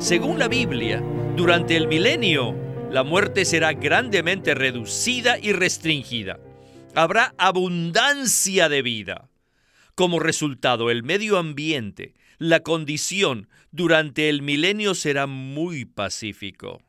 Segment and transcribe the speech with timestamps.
[0.00, 1.04] Según la Biblia,
[1.36, 2.56] durante el milenio,
[2.90, 6.40] la muerte será grandemente reducida y restringida.
[6.94, 9.28] Habrá abundancia de vida.
[9.94, 16.80] Como resultado, el medio ambiente, la condición durante el milenio será muy pacífico.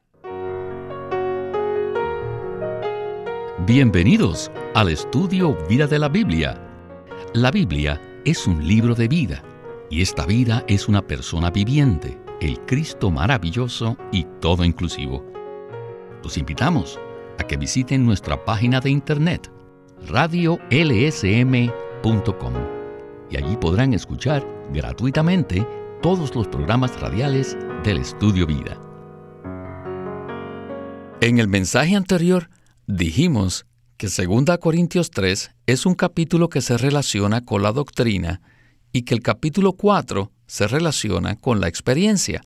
[3.67, 6.57] Bienvenidos al estudio Vida de la Biblia.
[7.33, 9.43] La Biblia es un libro de vida
[9.89, 15.23] y esta vida es una persona viviente, el Cristo maravilloso y todo inclusivo.
[16.23, 16.99] Los invitamos
[17.39, 19.49] a que visiten nuestra página de internet
[20.07, 22.53] radiolsm.com
[23.29, 24.43] y allí podrán escuchar
[24.73, 25.65] gratuitamente
[26.01, 28.81] todos los programas radiales del Estudio Vida.
[31.21, 32.49] En el mensaje anterior
[32.87, 38.41] dijimos que 2 Corintios 3 es un capítulo que se relaciona con la doctrina
[38.91, 42.43] y que el capítulo 4 se relaciona con la experiencia.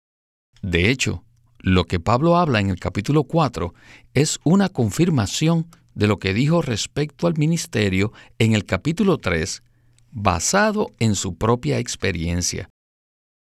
[0.61, 1.23] De hecho,
[1.57, 3.73] lo que Pablo habla en el capítulo 4
[4.13, 9.63] es una confirmación de lo que dijo respecto al ministerio en el capítulo 3,
[10.12, 12.70] basado en su propia experiencia.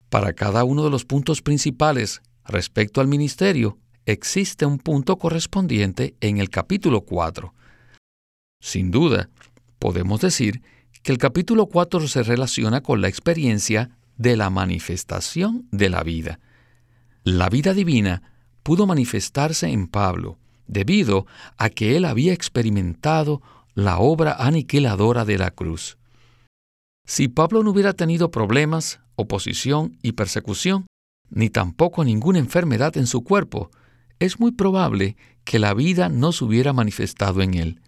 [0.09, 6.39] Para cada uno de los puntos principales respecto al ministerio, existe un punto correspondiente en
[6.39, 7.55] el capítulo 4.
[8.61, 9.31] Sin duda,
[9.79, 10.63] podemos decir
[11.05, 16.41] que el capítulo 4 se relaciona con la experiencia de la manifestación de la vida.
[17.25, 18.23] La vida divina
[18.63, 23.41] pudo manifestarse en Pablo debido a que él había experimentado
[23.75, 25.97] la obra aniquiladora de la cruz.
[27.07, 30.87] Si Pablo no hubiera tenido problemas, oposición y persecución,
[31.31, 33.71] ni tampoco ninguna enfermedad en su cuerpo,
[34.19, 37.81] es muy probable que la vida no se hubiera manifestado en él.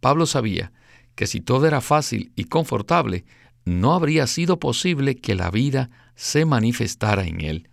[0.00, 0.72] Pablo sabía
[1.14, 3.24] que si todo era fácil y confortable,
[3.68, 7.68] no habría sido posible que la vida se manifestara en él.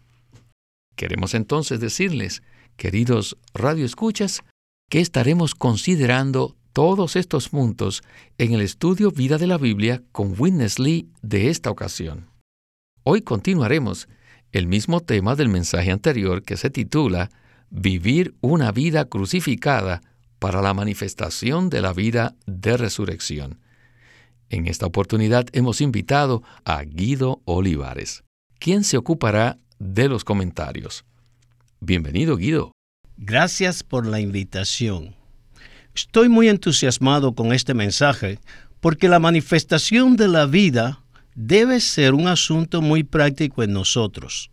[0.95, 2.43] Queremos entonces decirles,
[2.77, 4.41] queridos radioescuchas,
[4.89, 8.03] que estaremos considerando todos estos puntos
[8.37, 12.29] en el estudio Vida de la Biblia con Witness Lee de esta ocasión.
[13.03, 14.09] Hoy continuaremos
[14.51, 17.29] el mismo tema del mensaje anterior que se titula
[17.69, 20.01] Vivir una vida crucificada
[20.39, 23.59] para la manifestación de la vida de resurrección.
[24.49, 28.23] En esta oportunidad hemos invitado a Guido Olivares,
[28.59, 31.03] quien se ocupará de los comentarios.
[31.79, 32.71] Bienvenido, Guido.
[33.17, 35.15] Gracias por la invitación.
[35.95, 38.39] Estoy muy entusiasmado con este mensaje
[38.81, 41.01] porque la manifestación de la vida
[41.33, 44.51] debe ser un asunto muy práctico en nosotros.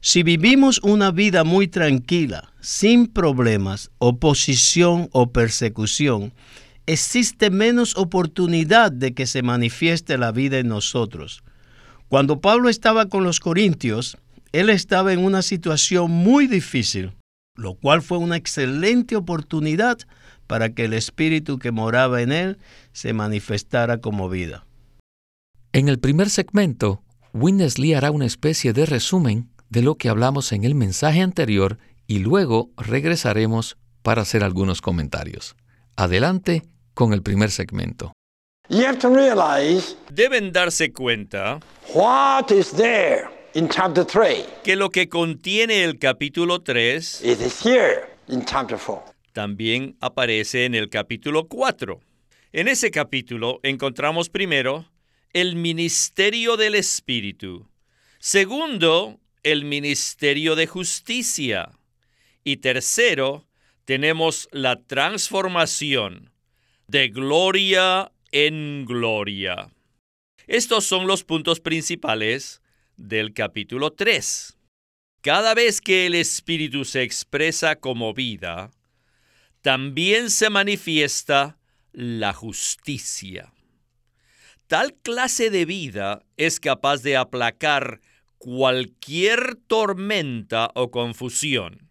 [0.00, 6.32] Si vivimos una vida muy tranquila, sin problemas, oposición o persecución,
[6.86, 11.42] existe menos oportunidad de que se manifieste la vida en nosotros.
[12.08, 14.18] Cuando Pablo estaba con los corintios,
[14.52, 17.12] él estaba en una situación muy difícil,
[17.56, 19.98] lo cual fue una excelente oportunidad
[20.46, 22.58] para que el espíritu que moraba en él
[22.92, 24.66] se manifestara como vida.
[25.72, 30.64] En el primer segmento, Winnesley hará una especie de resumen de lo que hablamos en
[30.64, 35.56] el mensaje anterior y luego regresaremos para hacer algunos comentarios.
[35.96, 36.62] Adelante
[36.94, 38.12] con el primer segmento.
[40.10, 41.60] Deben darse cuenta
[44.64, 47.22] que lo que contiene el capítulo 3
[49.32, 52.00] también aparece en el capítulo 4.
[52.52, 54.86] En ese capítulo encontramos primero
[55.32, 57.68] el ministerio del Espíritu.
[58.18, 61.70] Segundo, el ministerio de justicia.
[62.44, 63.46] Y tercero,
[63.84, 66.31] tenemos la transformación
[66.92, 69.72] de gloria en gloria.
[70.46, 72.60] Estos son los puntos principales
[72.98, 74.58] del capítulo 3.
[75.22, 78.72] Cada vez que el Espíritu se expresa como vida,
[79.62, 81.56] también se manifiesta
[81.92, 83.54] la justicia.
[84.66, 88.02] Tal clase de vida es capaz de aplacar
[88.36, 91.88] cualquier tormenta o confusión.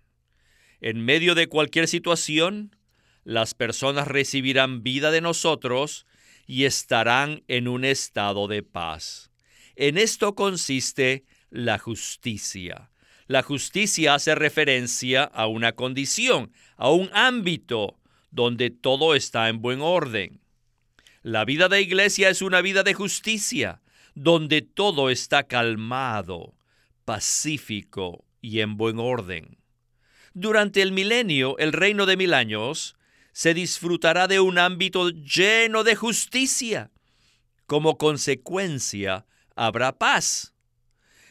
[0.79, 2.75] En medio de cualquier situación,
[3.23, 6.05] las personas recibirán vida de nosotros
[6.47, 9.31] y estarán en un estado de paz.
[9.75, 12.91] En esto consiste la justicia.
[13.27, 17.97] La justicia hace referencia a una condición, a un ámbito
[18.31, 20.41] donde todo está en buen orden.
[21.21, 23.81] La vida de iglesia es una vida de justicia,
[24.15, 26.55] donde todo está calmado,
[27.05, 29.57] pacífico y en buen orden.
[30.33, 32.95] Durante el milenio, el reino de mil años,
[33.33, 36.91] se disfrutará de un ámbito lleno de justicia.
[37.65, 39.25] Como consecuencia,
[39.55, 40.53] habrá paz.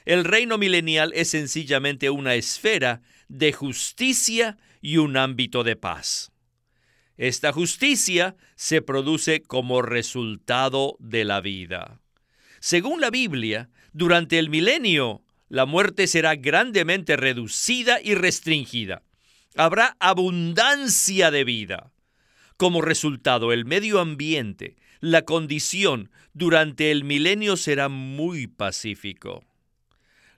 [0.04, 6.32] El reino milenial es sencillamente una esfera de justicia y un ámbito de paz.
[7.16, 12.00] Esta justicia se produce como resultado de la vida.
[12.60, 19.02] Según la Biblia, durante el milenio, la muerte será grandemente reducida y restringida.
[19.56, 21.92] Habrá abundancia de vida.
[22.56, 29.44] Como resultado, el medio ambiente, la condición durante el milenio será muy pacífico.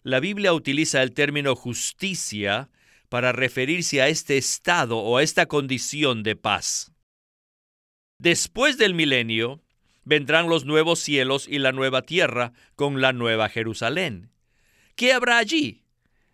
[0.03, 2.70] La Biblia utiliza el término justicia
[3.09, 6.93] para referirse a este estado o a esta condición de paz.
[8.19, 9.62] Después del milenio,
[10.05, 14.31] vendrán los nuevos cielos y la nueva tierra con la nueva Jerusalén.
[14.97, 15.82] ¿Qué habrá allí?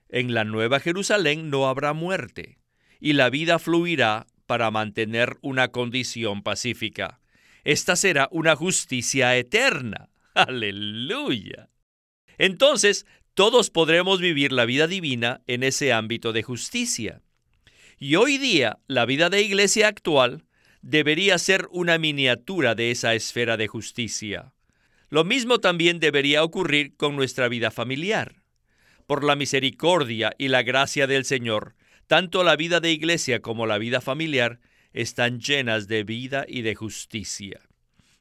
[0.08, 2.57] En la nueva Jerusalén no habrá muerte,
[3.00, 7.20] y la vida fluirá para mantener una condición pacífica.
[7.64, 10.08] Esta será una justicia eterna.
[10.34, 11.68] Aleluya.
[12.38, 17.22] Entonces, todos podremos vivir la vida divina en ese ámbito de justicia.
[17.98, 20.44] Y hoy día la vida de iglesia actual
[20.82, 24.52] debería ser una miniatura de esa esfera de justicia.
[25.10, 28.42] Lo mismo también debería ocurrir con nuestra vida familiar.
[29.06, 31.74] Por la misericordia y la gracia del Señor,
[32.08, 34.58] tanto la vida de iglesia como la vida familiar
[34.92, 37.60] están llenas de vida y de justicia.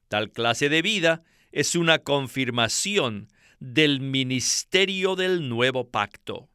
[0.10, 3.30] Tal clase de vida es una confirmación
[3.60, 6.50] del ministerio del nuevo pacto.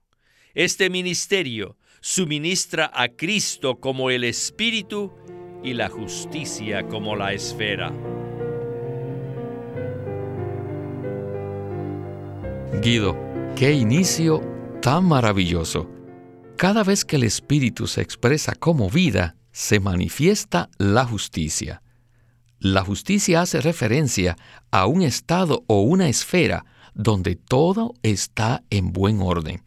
[0.54, 5.12] Este ministerio suministra a Cristo como el Espíritu
[5.64, 7.92] y la justicia como la esfera.
[12.82, 13.16] Guido,
[13.56, 14.40] qué inicio
[14.82, 16.01] tan maravilloso.
[16.62, 21.82] Cada vez que el Espíritu se expresa como vida, se manifiesta la justicia.
[22.60, 24.36] La justicia hace referencia
[24.70, 26.64] a un estado o una esfera
[26.94, 29.60] donde todo está en buen orden.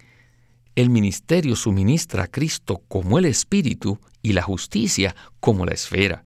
[0.76, 6.24] El ministerio suministra a Cristo como el Espíritu y la justicia como la esfera.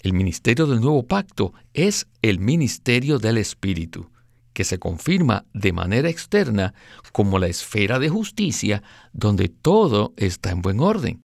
[0.00, 4.10] El ministerio del nuevo pacto es el ministerio del Espíritu,
[4.58, 6.74] que se confirma de manera externa
[7.12, 8.82] como la esfera de justicia
[9.12, 11.22] donde todo está en buen orden.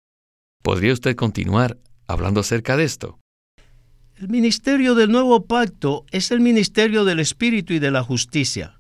[0.64, 1.78] ¿Podría usted continuar
[2.08, 3.20] hablando acerca de esto?
[4.16, 8.80] El ministerio del nuevo pacto es el ministerio del Espíritu y de la justicia.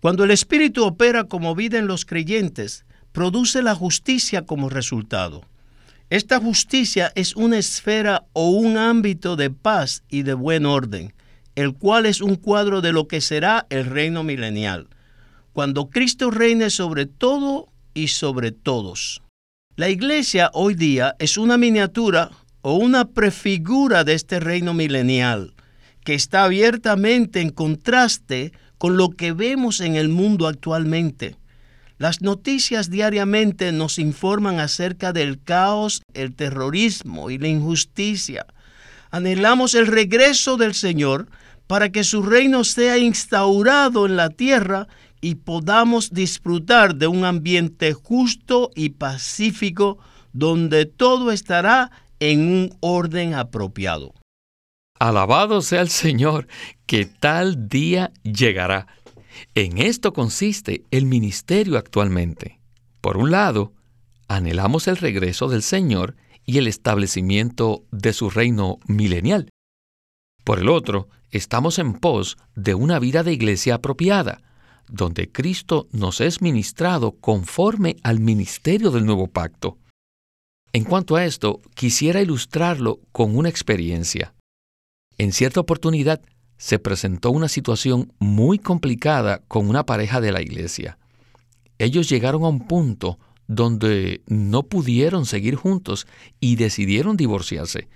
[0.00, 5.42] Cuando el Espíritu opera como vida en los creyentes, produce la justicia como resultado.
[6.08, 11.12] Esta justicia es una esfera o un ámbito de paz y de buen orden,
[11.54, 14.88] el cual es un cuadro de lo que será el reino milenial,
[15.52, 19.22] cuando Cristo reine sobre todo y sobre todos.
[19.76, 22.30] La iglesia hoy día es una miniatura
[22.62, 25.54] o una prefigura de este reino milenial,
[26.04, 31.36] que está abiertamente en contraste con lo que vemos en el mundo actualmente.
[31.98, 38.46] Las noticias diariamente nos informan acerca del caos, el terrorismo y la injusticia.
[39.10, 41.28] Anhelamos el regreso del Señor
[41.72, 44.88] para que su reino sea instaurado en la tierra
[45.22, 49.96] y podamos disfrutar de un ambiente justo y pacífico
[50.34, 51.90] donde todo estará
[52.20, 54.12] en un orden apropiado.
[54.98, 56.46] Alabado sea el Señor,
[56.84, 58.86] que tal día llegará.
[59.54, 62.60] En esto consiste el ministerio actualmente.
[63.00, 63.72] Por un lado,
[64.28, 69.48] anhelamos el regreso del Señor y el establecimiento de su reino milenial.
[70.44, 74.42] Por el otro, estamos en pos de una vida de iglesia apropiada,
[74.88, 79.78] donde Cristo nos es ministrado conforme al ministerio del nuevo pacto.
[80.72, 84.34] En cuanto a esto, quisiera ilustrarlo con una experiencia.
[85.18, 86.22] En cierta oportunidad
[86.58, 90.98] se presentó una situación muy complicada con una pareja de la iglesia.
[91.78, 96.06] Ellos llegaron a un punto donde no pudieron seguir juntos
[96.40, 97.88] y decidieron divorciarse.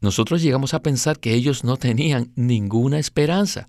[0.00, 3.68] Nosotros llegamos a pensar que ellos no tenían ninguna esperanza.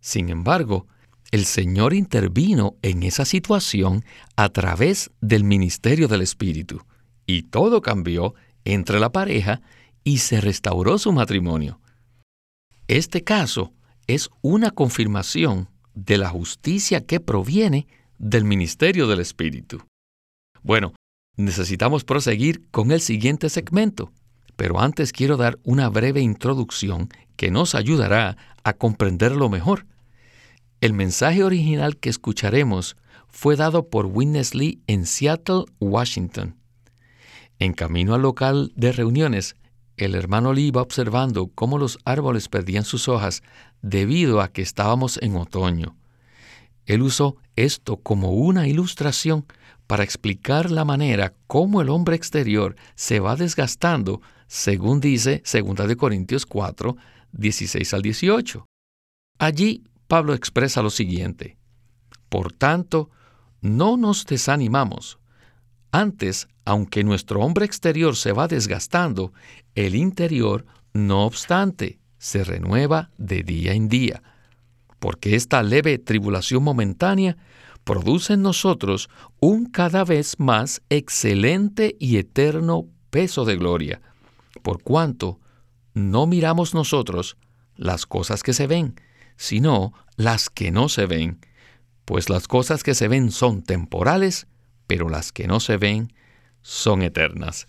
[0.00, 0.86] Sin embargo,
[1.30, 4.04] el Señor intervino en esa situación
[4.36, 6.82] a través del ministerio del Espíritu,
[7.26, 8.34] y todo cambió
[8.64, 9.62] entre la pareja
[10.04, 11.80] y se restauró su matrimonio.
[12.88, 13.72] Este caso
[14.06, 17.86] es una confirmación de la justicia que proviene
[18.18, 19.82] del ministerio del Espíritu.
[20.62, 20.92] Bueno,
[21.36, 24.12] necesitamos proseguir con el siguiente segmento,
[24.62, 29.86] pero antes quiero dar una breve introducción que nos ayudará a comprenderlo mejor.
[30.80, 36.54] El mensaje original que escucharemos fue dado por Witness Lee en Seattle, Washington.
[37.58, 39.56] En camino al local de reuniones,
[39.96, 43.42] el hermano Lee iba observando cómo los árboles perdían sus hojas
[43.80, 45.96] debido a que estábamos en otoño.
[46.86, 49.44] Él usó esto como una ilustración
[49.86, 56.46] para explicar la manera cómo el hombre exterior se va desgastando, según dice 2 Corintios
[56.46, 56.96] 4,
[57.32, 58.66] 16 al 18.
[59.38, 61.56] Allí Pablo expresa lo siguiente,
[62.28, 63.10] Por tanto,
[63.60, 65.18] no nos desanimamos.
[65.90, 69.32] Antes, aunque nuestro hombre exterior se va desgastando,
[69.74, 74.22] el interior, no obstante, se renueva de día en día,
[74.98, 77.36] porque esta leve tribulación momentánea
[77.84, 79.08] produce en nosotros
[79.40, 84.00] un cada vez más excelente y eterno peso de gloria,
[84.62, 85.40] por cuanto
[85.94, 87.36] no miramos nosotros
[87.76, 88.94] las cosas que se ven,
[89.36, 91.40] sino las que no se ven,
[92.04, 94.46] pues las cosas que se ven son temporales,
[94.86, 96.12] pero las que no se ven
[96.62, 97.68] son eternas.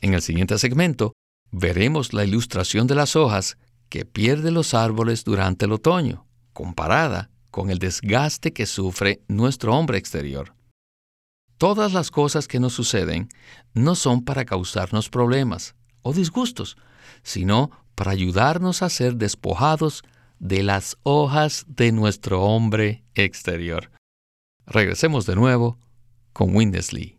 [0.00, 1.12] En el siguiente segmento
[1.50, 3.56] veremos la ilustración de las hojas
[3.88, 9.96] que pierden los árboles durante el otoño, comparada con el desgaste que sufre nuestro hombre
[9.96, 10.54] exterior.
[11.56, 13.30] Todas las cosas que nos suceden
[13.72, 16.76] no son para causarnos problemas o disgustos,
[17.22, 20.04] sino para ayudarnos a ser despojados
[20.38, 23.90] de las hojas de nuestro hombre exterior.
[24.66, 25.78] Regresemos de nuevo
[26.34, 27.18] con Windesley.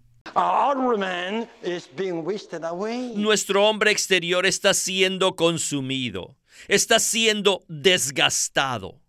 [3.15, 9.01] Nuestro hombre exterior está siendo consumido, está siendo desgastado.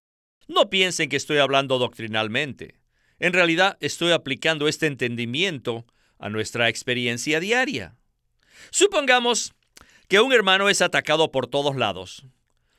[0.49, 2.75] No piensen que estoy hablando doctrinalmente.
[3.19, 5.87] En realidad estoy aplicando este entendimiento
[6.19, 7.97] a nuestra experiencia diaria.
[8.71, 9.53] Supongamos
[10.09, 12.25] que un hermano es atacado por todos lados.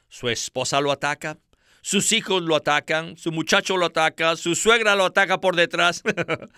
[0.07, 1.37] Su esposa lo ataca,
[1.81, 6.01] sus hijos lo atacan, su muchacho lo ataca, su suegra lo ataca por detrás.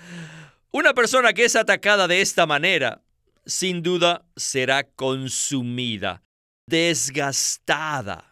[0.72, 3.02] Una persona que es atacada de esta manera,
[3.46, 6.24] sin duda será consumida,
[6.66, 8.31] desgastada.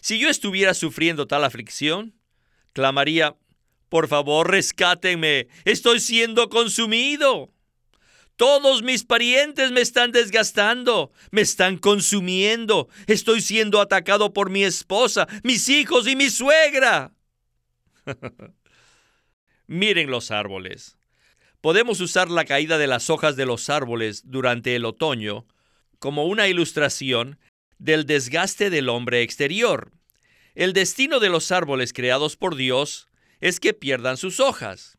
[0.00, 2.14] Si yo estuviera sufriendo tal aflicción,
[2.72, 3.36] clamaría,
[3.88, 7.52] por favor, rescátenme, estoy siendo consumido.
[8.36, 15.26] Todos mis parientes me están desgastando, me están consumiendo, estoy siendo atacado por mi esposa,
[15.42, 17.12] mis hijos y mi suegra.
[19.66, 20.98] Miren los árboles.
[21.60, 25.46] Podemos usar la caída de las hojas de los árboles durante el otoño
[25.98, 27.38] como una ilustración
[27.78, 29.92] del desgaste del hombre exterior.
[30.54, 33.08] El destino de los árboles creados por Dios
[33.40, 34.98] es que pierdan sus hojas.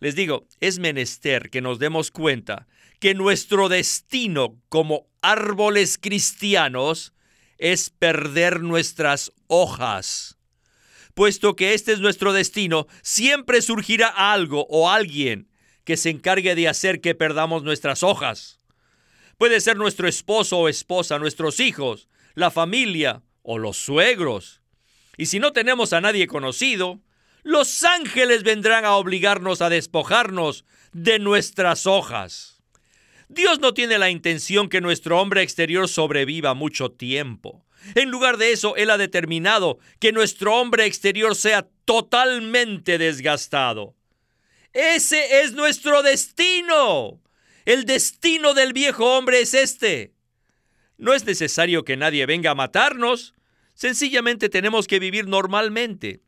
[0.00, 2.66] Les digo, es menester que nos demos cuenta
[2.98, 7.12] que nuestro destino como árboles cristianos
[7.58, 10.38] es perder nuestras hojas.
[11.14, 15.48] Puesto que este es nuestro destino, siempre surgirá algo o alguien
[15.84, 18.58] que se encargue de hacer que perdamos nuestras hojas.
[19.38, 24.60] Puede ser nuestro esposo o esposa, nuestros hijos, la familia o los suegros.
[25.16, 27.00] Y si no tenemos a nadie conocido,
[27.42, 32.62] los ángeles vendrán a obligarnos a despojarnos de nuestras hojas.
[33.28, 37.64] Dios no tiene la intención que nuestro hombre exterior sobreviva mucho tiempo.
[37.94, 43.94] En lugar de eso, Él ha determinado que nuestro hombre exterior sea totalmente desgastado.
[44.72, 47.20] Ese es nuestro destino.
[47.64, 50.14] El destino del viejo hombre es este.
[50.98, 53.34] No es necesario que nadie venga a matarnos.
[53.74, 56.22] Sencillamente tenemos que vivir normalmente.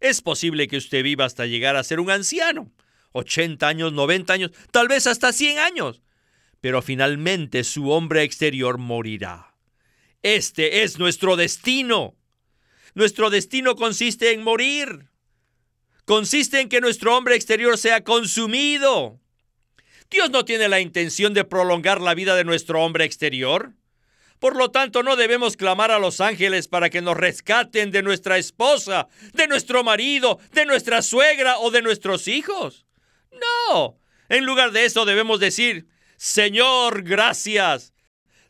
[0.00, 2.70] Es posible que usted viva hasta llegar a ser un anciano.
[3.12, 6.02] 80 años, 90 años, tal vez hasta 100 años.
[6.60, 9.54] Pero finalmente su hombre exterior morirá.
[10.22, 12.14] Este es nuestro destino.
[12.94, 15.12] Nuestro destino consiste en morir
[16.04, 19.20] consiste en que nuestro hombre exterior sea consumido.
[20.12, 23.72] Dios no tiene la intención de prolongar la vida de nuestro hombre exterior.
[24.38, 28.36] Por lo tanto, no debemos clamar a los ángeles para que nos rescaten de nuestra
[28.36, 32.84] esposa, de nuestro marido, de nuestra suegra o de nuestros hijos.
[33.70, 33.98] No.
[34.28, 37.94] En lugar de eso debemos decir, Señor, gracias.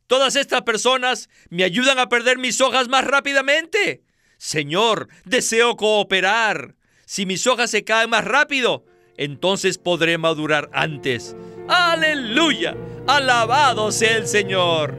[0.08, 4.02] Todas estas personas me ayudan a perder mis hojas más rápidamente.
[4.36, 6.74] Señor, deseo cooperar.
[7.06, 8.84] Si mis hojas se caen más rápido,
[9.24, 11.36] entonces podré madurar antes.
[11.68, 12.76] Aleluya.
[13.06, 14.96] Alabado sea el Señor.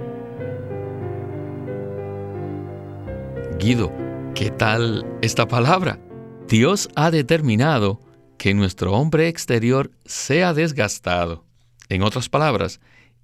[3.60, 3.92] Guido,
[4.34, 6.00] ¿qué tal esta palabra?
[6.48, 8.00] Dios ha determinado
[8.38, 11.46] que nuestro hombre exterior sea desgastado.
[11.90, 12.80] En otras palabras,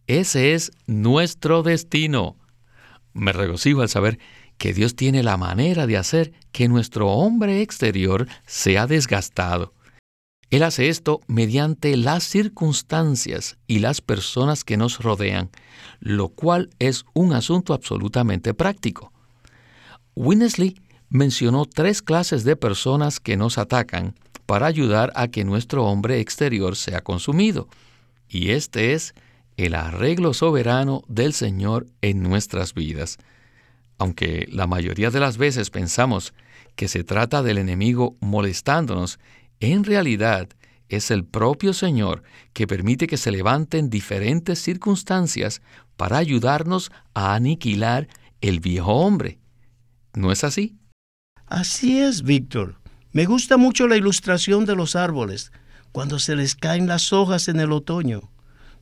[0.08, 2.38] ese es nuestro destino.
[3.14, 4.20] Me regocijo al saber
[4.58, 9.74] que Dios tiene la manera de hacer que nuestro hombre exterior sea desgastado.
[10.50, 15.52] Él hace esto mediante las circunstancias y las personas que nos rodean,
[16.00, 19.12] lo cual es un asunto absolutamente práctico.
[20.16, 20.76] Winnesley
[21.10, 24.16] mencionó tres clases de personas que nos atacan
[24.46, 27.68] para ayudar a que nuestro hombre exterior sea consumido.
[28.28, 29.14] Y este es
[29.58, 33.18] el arreglo soberano del Señor en nuestras vidas.
[34.00, 36.34] Aunque la mayoría de las veces pensamos
[36.76, 39.20] que se trata del enemigo molestándonos,
[39.60, 40.50] en realidad
[40.88, 42.24] es el propio Señor
[42.54, 45.62] que permite que se levanten diferentes circunstancias
[45.98, 48.08] para ayudarnos a aniquilar
[48.42, 49.40] el viejo hombre.
[50.14, 50.76] ¿No es así?
[51.46, 52.80] Así es, Víctor.
[53.12, 55.52] Me gusta mucho la ilustración de los árboles,
[55.92, 58.32] cuando se les caen las hojas en el otoño.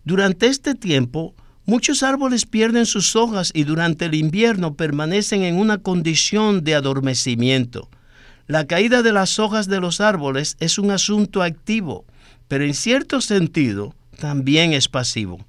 [0.04, 1.34] Durante este tiempo,
[1.66, 7.90] muchos árboles pierden sus hojas y durante el invierno permanecen en una condición de adormecimiento.
[8.48, 12.06] La caída de las hojas de los árboles es un asunto activo,
[12.48, 15.46] pero en cierto sentido también es pasivo.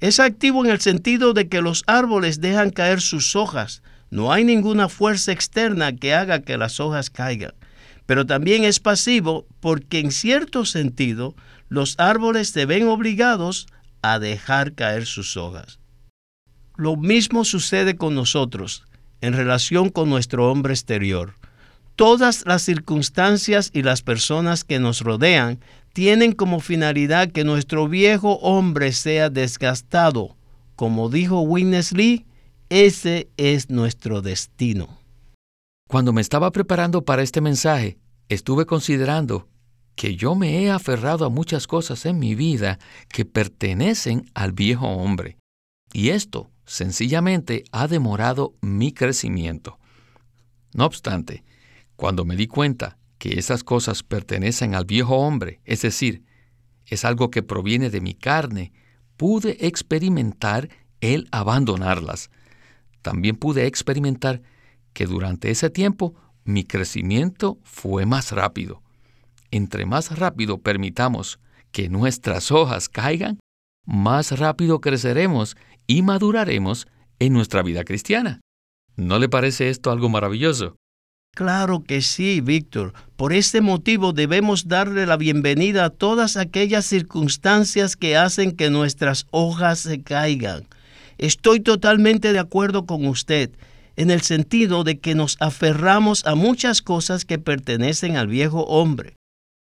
[0.00, 3.82] Es activo en el sentido de que los árboles dejan caer sus hojas.
[4.10, 7.54] No hay ninguna fuerza externa que haga que las hojas caigan.
[8.04, 11.34] Pero también es pasivo porque en cierto sentido
[11.70, 13.66] los árboles se ven obligados
[14.02, 15.78] a dejar caer sus hojas.
[16.76, 18.84] Lo mismo sucede con nosotros
[19.22, 21.39] en relación con nuestro hombre exterior.
[22.00, 25.60] Todas las circunstancias y las personas que nos rodean
[25.92, 30.34] tienen como finalidad que nuestro viejo hombre sea desgastado.
[30.76, 32.24] Como dijo Witness Lee,
[32.70, 34.98] ese es nuestro destino.
[35.90, 37.98] Cuando me estaba preparando para este mensaje,
[38.30, 39.46] estuve considerando
[39.94, 42.78] que yo me he aferrado a muchas cosas en mi vida
[43.10, 45.36] que pertenecen al viejo hombre.
[45.92, 49.78] Y esto sencillamente ha demorado mi crecimiento.
[50.72, 51.44] No obstante,
[52.00, 56.24] cuando me di cuenta que esas cosas pertenecen al viejo hombre, es decir,
[56.86, 58.72] es algo que proviene de mi carne,
[59.16, 60.68] pude experimentar
[61.00, 62.30] el abandonarlas.
[63.02, 64.42] También pude experimentar
[64.92, 66.14] que durante ese tiempo
[66.44, 68.82] mi crecimiento fue más rápido
[69.50, 71.40] entre más rápido permitamos
[71.72, 73.40] que nuestras hojas caigan,
[73.86, 76.86] más rápido creceremos y maduraremos
[77.18, 78.40] en nuestra vida cristiana.
[78.96, 80.76] ¿No le parece esto algo maravilloso?
[81.40, 82.92] Claro que sí, Víctor.
[83.16, 89.26] Por este motivo debemos darle la bienvenida a todas aquellas circunstancias que hacen que nuestras
[89.30, 90.66] hojas se caigan.
[91.16, 93.52] Estoy totalmente de acuerdo con usted
[93.96, 99.16] en el sentido de que nos aferramos a muchas cosas que pertenecen al viejo hombre.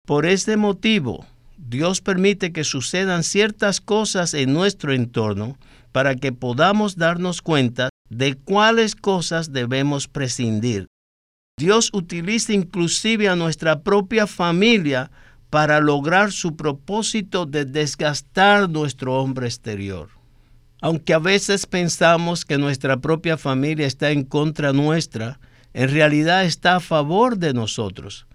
[0.06, 1.26] Por este motivo,
[1.58, 5.58] Dios permite que sucedan ciertas cosas en nuestro entorno
[5.92, 10.88] para que podamos darnos cuenta de cuáles cosas debemos prescindir.
[11.60, 15.10] Dios utiliza inclusive a nuestra propia familia
[15.50, 20.10] para lograr su propósito de desgastar nuestro hombre exterior.
[20.82, 25.40] Aunque a veces pensamos que nuestra propia familia está en contra nuestra,
[25.74, 28.28] en realidad está a favor de nosotros.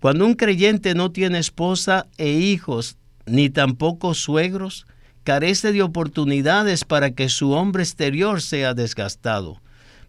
[0.00, 4.86] Cuando un creyente no tiene esposa e hijos, ni tampoco suegros,
[5.22, 9.60] carece de oportunidades para que su hombre exterior sea desgastado.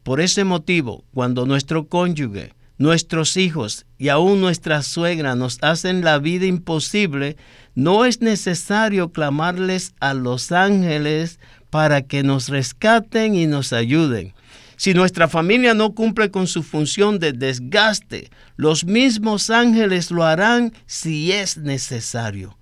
[0.03, 6.17] Por ese motivo, cuando nuestro cónyuge, nuestros hijos y aún nuestra suegra nos hacen la
[6.17, 7.37] vida imposible,
[7.75, 11.39] no es necesario clamarles a los ángeles
[11.69, 14.33] para que nos rescaten y nos ayuden.
[14.77, 20.73] Si nuestra familia no cumple con su función de desgaste, los mismos ángeles lo harán
[20.87, 22.57] si es necesario.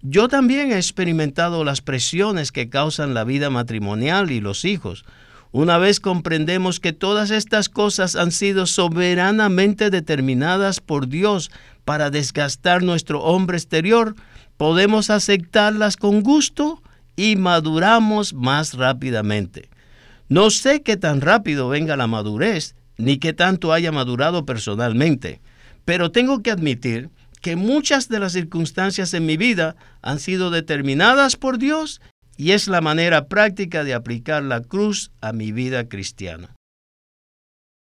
[0.00, 5.04] Yo también he experimentado las presiones que causan la vida matrimonial y los hijos.
[5.56, 11.50] Una vez comprendemos que todas estas cosas han sido soberanamente determinadas por Dios
[11.86, 14.16] para desgastar nuestro hombre exterior,
[14.58, 16.82] podemos aceptarlas con gusto
[17.16, 19.70] y maduramos más rápidamente.
[20.28, 25.40] No sé qué tan rápido venga la madurez, ni qué tanto haya madurado personalmente,
[25.86, 27.08] pero tengo que admitir
[27.40, 32.02] que muchas de las circunstancias en mi vida han sido determinadas por Dios
[32.36, 36.54] y es la manera práctica de aplicar la cruz a mi vida cristiana.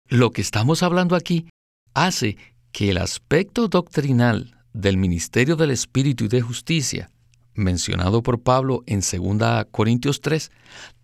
[0.08, 1.46] Lo que estamos hablando aquí
[1.94, 2.36] hace
[2.72, 7.10] que el aspecto doctrinal del ministerio del Espíritu y de Justicia,
[7.54, 10.50] mencionado por Pablo en 2 Corintios 3,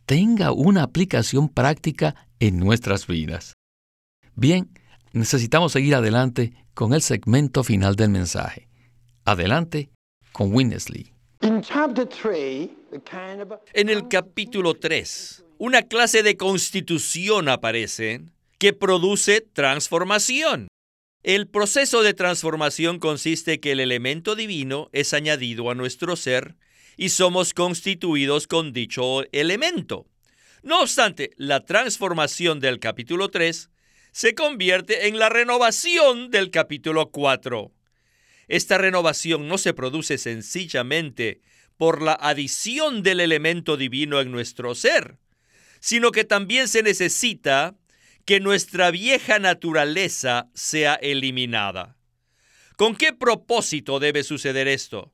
[0.06, 3.54] tenga una aplicación práctica en nuestras vidas.
[4.34, 4.70] Bien,
[5.12, 8.68] necesitamos seguir adelante con el segmento final del mensaje.
[9.24, 9.90] Adelante
[10.32, 11.12] con Winnesley.
[13.74, 18.22] En el capítulo 3, una clase de constitución aparece
[18.58, 20.68] que produce transformación.
[21.22, 26.56] El proceso de transformación consiste en que el elemento divino es añadido a nuestro ser
[26.96, 30.06] y somos constituidos con dicho elemento.
[30.62, 33.70] No obstante, la transformación del capítulo 3
[34.12, 37.72] se convierte en la renovación del capítulo 4.
[38.48, 41.42] Esta renovación no se produce sencillamente
[41.76, 45.18] por la adición del elemento divino en nuestro ser,
[45.80, 47.76] sino que también se necesita
[48.24, 51.96] que nuestra vieja naturaleza sea eliminada.
[52.76, 55.12] ¿Con qué propósito debe suceder esto?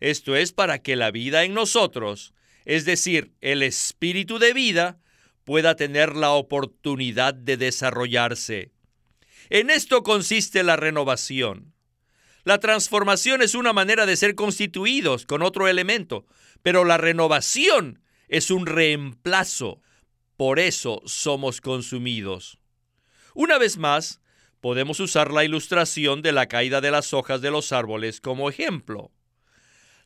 [0.00, 4.98] Esto es para que la vida en nosotros, es decir, el espíritu de vida,
[5.44, 8.72] pueda tener la oportunidad de desarrollarse.
[9.48, 11.75] En esto consiste la renovación.
[12.46, 16.26] La transformación es una manera de ser constituidos con otro elemento,
[16.62, 19.80] pero la renovación es un reemplazo.
[20.36, 22.60] Por eso somos consumidos.
[23.34, 24.20] Una vez más,
[24.60, 29.10] podemos usar la ilustración de la caída de las hojas de los árboles como ejemplo.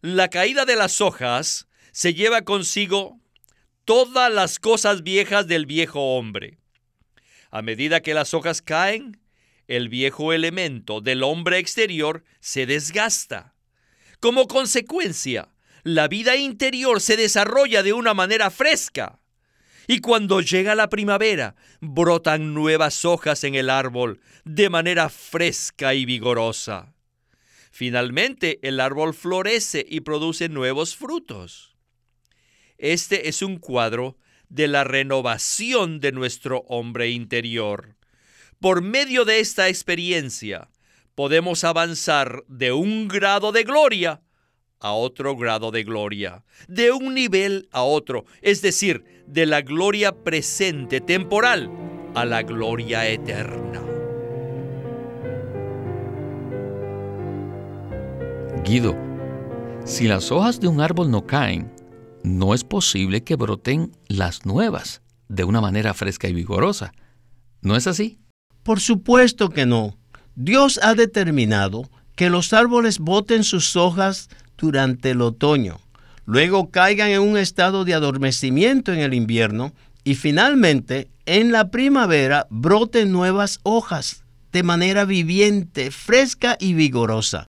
[0.00, 3.20] La caída de las hojas se lleva consigo
[3.85, 6.57] todas las cosas viejas del viejo hombre.
[7.50, 9.19] A medida que las hojas caen,
[9.70, 13.54] el viejo elemento del hombre exterior se desgasta.
[14.18, 15.48] Como consecuencia,
[15.85, 19.20] la vida interior se desarrolla de una manera fresca.
[19.87, 26.04] Y cuando llega la primavera, brotan nuevas hojas en el árbol de manera fresca y
[26.04, 26.92] vigorosa.
[27.70, 31.76] Finalmente, el árbol florece y produce nuevos frutos.
[32.76, 37.99] Este es un cuadro de la renovación de nuestro hombre interior.
[38.61, 40.68] Por medio de esta experiencia,
[41.14, 44.20] podemos avanzar de un grado de gloria
[44.81, 50.12] a otro grado de gloria, de un nivel a otro, es decir, de la gloria
[50.12, 51.70] presente temporal
[52.14, 53.81] a la gloria eterna.
[58.62, 58.94] Guido,
[59.87, 61.73] si las hojas de un árbol no caen,
[62.23, 66.92] no es posible que broten las nuevas de una manera fresca y vigorosa.
[67.62, 68.20] ¿No es así?
[68.62, 69.96] Por supuesto que no.
[70.35, 75.81] Dios ha determinado que los árboles boten sus hojas durante el otoño,
[76.27, 79.73] luego caigan en un estado de adormecimiento en el invierno
[80.05, 87.46] y finalmente en la primavera broten nuevas hojas de manera viviente, fresca y vigorosa.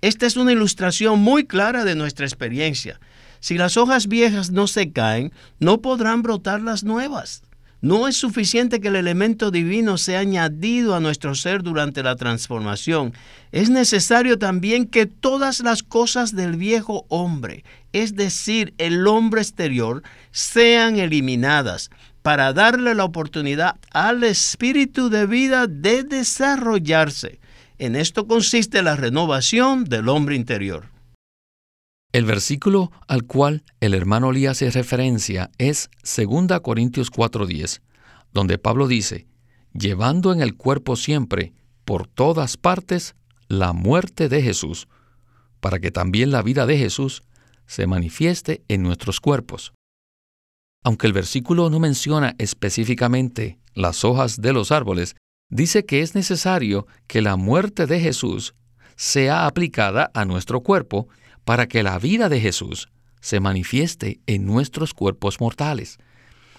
[0.00, 3.00] Esta es una ilustración muy clara de nuestra experiencia.
[3.40, 7.42] Si las hojas viejas no se caen, no podrán brotar las nuevas.
[7.82, 13.12] No es suficiente que el elemento divino sea añadido a nuestro ser durante la transformación.
[13.50, 20.04] Es necesario también que todas las cosas del viejo hombre, es decir, el hombre exterior,
[20.30, 21.90] sean eliminadas
[22.22, 27.40] para darle la oportunidad al espíritu de vida de desarrollarse.
[27.80, 30.91] En esto consiste la renovación del hombre interior.
[32.12, 37.80] El versículo al cual el hermano Lee hace referencia es 2 Corintios 4:10,
[38.32, 39.26] donde Pablo dice,
[39.72, 41.54] llevando en el cuerpo siempre,
[41.86, 43.14] por todas partes,
[43.48, 44.88] la muerte de Jesús,
[45.60, 47.22] para que también la vida de Jesús
[47.66, 49.72] se manifieste en nuestros cuerpos.
[50.84, 55.16] Aunque el versículo no menciona específicamente las hojas de los árboles,
[55.48, 58.54] dice que es necesario que la muerte de Jesús
[58.96, 61.08] sea aplicada a nuestro cuerpo
[61.44, 62.88] para que la vida de Jesús
[63.20, 65.98] se manifieste en nuestros cuerpos mortales.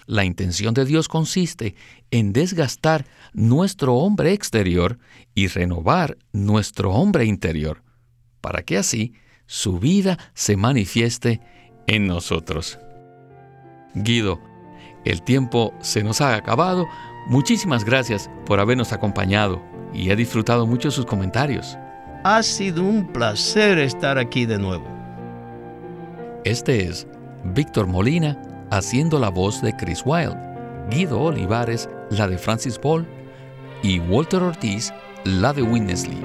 [0.05, 1.75] La intención de Dios consiste
[2.11, 4.99] en desgastar nuestro hombre exterior
[5.33, 7.83] y renovar nuestro hombre interior,
[8.41, 9.13] para que así
[9.45, 11.41] su vida se manifieste
[11.87, 12.79] en nosotros.
[13.95, 14.41] Guido,
[15.05, 16.87] el tiempo se nos ha acabado,
[17.25, 19.61] Muchísimas gracias por habernos acompañado
[19.93, 21.77] y he disfrutado mucho sus comentarios.
[22.25, 24.85] Ha sido un placer estar aquí de nuevo.
[26.45, 27.05] Este es
[27.43, 30.39] Víctor Molina haciendo la voz de Chris Wilde,
[30.89, 33.05] Guido Olivares la de Francis Paul
[33.81, 34.93] y Walter Ortiz
[35.25, 36.21] la de Winnesley.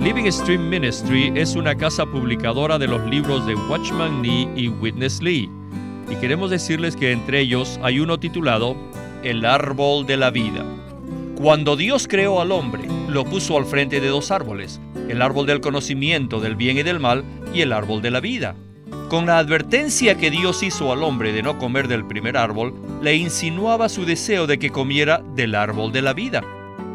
[0.00, 5.22] Living Stream Ministry es una casa publicadora de los libros de Watchman Nee y Witness
[5.22, 5.57] Lee.
[6.10, 8.76] Y queremos decirles que entre ellos hay uno titulado
[9.22, 10.64] El árbol de la vida.
[11.36, 15.60] Cuando Dios creó al hombre, lo puso al frente de dos árboles, el árbol del
[15.60, 18.56] conocimiento del bien y del mal y el árbol de la vida.
[19.08, 23.16] Con la advertencia que Dios hizo al hombre de no comer del primer árbol, le
[23.16, 26.42] insinuaba su deseo de que comiera del árbol de la vida,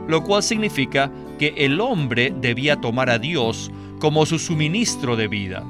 [0.08, 5.64] lo cual significa que el hombre debía tomar a Dios como su suministro de vida.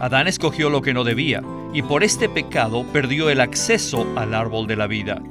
[0.00, 4.66] Adán escogió lo que no debía y por este pecado perdió el acceso al árbol
[4.66, 5.22] de la vida.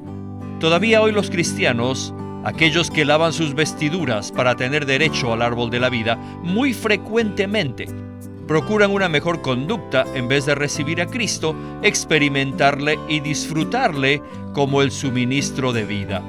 [0.59, 5.79] Todavía hoy los cristianos, aquellos que lavan sus vestiduras para tener derecho al árbol de
[5.79, 7.87] la vida, muy frecuentemente
[8.49, 14.23] procuran una mejor conducta en vez de recibir a Cristo, experimentarle y disfrutarle
[14.53, 16.23] como el suministro de vida.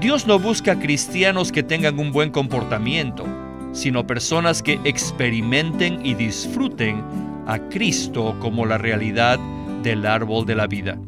[0.00, 3.24] Dios no busca cristianos que tengan un buen comportamiento,
[3.72, 7.02] sino personas que experimenten y disfruten
[7.46, 9.38] a Cristo como la realidad
[9.82, 10.98] del árbol de la vida.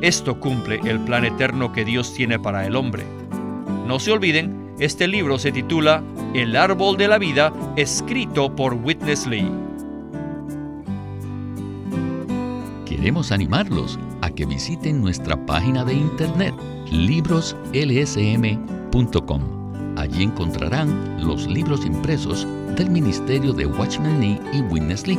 [0.00, 3.04] Esto cumple el plan eterno que Dios tiene para el hombre.
[3.86, 6.02] No se olviden, este libro se titula
[6.34, 9.50] El árbol de la vida, escrito por Witness Lee.
[12.84, 16.54] Queremos animarlos a que visiten nuestra página de internet
[16.90, 19.42] libroslsm.com.
[19.96, 25.18] Allí encontrarán los libros impresos del Ministerio de Watchman Nee y Witness Lee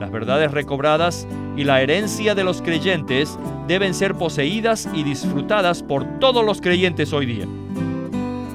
[0.00, 6.18] Las verdades recobradas y la herencia de los creyentes deben ser poseídas y disfrutadas por
[6.18, 7.44] todos los creyentes hoy día.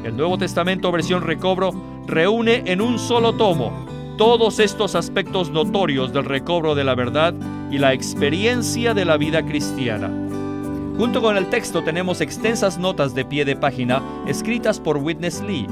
[0.03, 1.71] El Nuevo Testamento versión recobro
[2.08, 3.71] reúne en un solo tomo
[4.17, 7.36] todos estos aspectos notorios del recobro de la verdad
[7.69, 10.10] y la experiencia de la vida cristiana.
[10.97, 15.67] Junto con el texto tenemos extensas notas de pie de página escritas por Witness Lee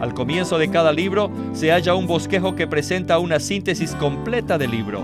[0.00, 4.70] al comienzo de cada libro se halla un bosquejo que presenta una síntesis completa del
[4.70, 5.02] libro.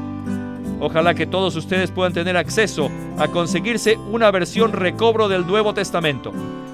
[0.81, 6.33] Ojalá que todos ustedes puedan tener acceso a conseguirse una versión recobro del Nuevo Testamento.